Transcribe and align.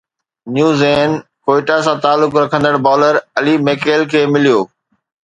نيو 0.53 0.69
زين 0.81 1.09
ڪوئيٽا 1.45 1.77
سان 1.85 1.95
تعلق 2.05 2.31
رکندڙ 2.43 2.73
بالر 2.85 3.15
علي 3.39 3.53
ميڪيل 3.67 4.01
کي 4.11 4.23
مليو 4.33 4.59